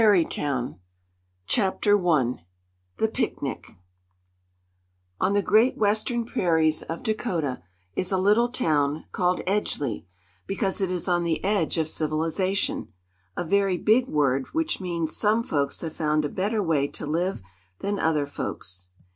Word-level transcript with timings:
189 0.01 0.79
Chapter 1.45 2.07
I 2.07 2.43
The 2.97 3.07
Picnic 3.07 3.73
ON 5.19 5.33
the 5.33 5.43
great 5.43 5.77
western 5.77 6.25
prairies 6.25 6.81
of 6.81 7.03
Dakota 7.03 7.61
is 7.95 8.11
a 8.11 8.17
little 8.17 8.47
town 8.49 9.05
called 9.11 9.41
Edgeley, 9.45 10.07
because 10.47 10.81
it 10.81 10.89
is 10.89 11.07
on 11.07 11.21
the 11.21 11.43
edge 11.45 11.77
of 11.77 11.87
civilization 11.87 12.91
a 13.37 13.43
very 13.43 13.77
big 13.77 14.07
word 14.07 14.47
which 14.53 14.81
means 14.81 15.15
some 15.15 15.43
folks 15.43 15.81
have 15.81 15.93
found 15.95 16.25
a 16.25 16.29
better 16.29 16.63
way 16.63 16.87
to 16.87 17.05
live 17.05 17.43
than 17.81 17.99
other 17.99 18.25
folks. 18.25 18.89